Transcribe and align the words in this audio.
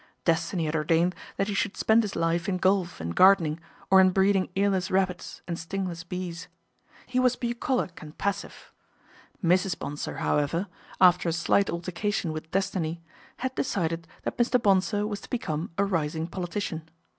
Destiny 0.25 0.65
had 0.65 0.75
ordained 0.75 1.13
that 1.37 1.47
he 1.47 1.53
should 1.53 1.77
spend 1.77 2.01
his 2.01 2.15
life 2.15 2.49
in 2.49 2.57
golf 2.57 2.99
and 2.99 3.15
gardening, 3.15 3.59
or 3.91 4.01
in 4.01 4.09
breeding 4.09 4.49
earless 4.55 4.89
rabbits 4.89 5.43
and 5.47 5.59
stingless 5.59 6.03
bees. 6.03 6.47
He 7.05 7.19
was 7.19 7.35
bucolic 7.35 8.01
and 8.01 8.17
passive. 8.17 8.73
Mrs. 9.43 9.77
Bonsor, 9.77 10.17
however, 10.17 10.65
after 10.99 11.29
a 11.29 11.31
slight 11.31 11.69
altercation 11.69 12.31
with 12.33 12.49
Destiny, 12.49 13.03
had 13.45 13.53
decided 13.53 14.07
that 14.23 14.39
Mr. 14.39 14.59
Bonsor 14.59 15.05
was 15.05 15.21
to 15.21 15.29
be 15.29 15.37
come 15.37 15.69
a 15.77 15.85
rising 15.85 16.25
politician. 16.25 16.89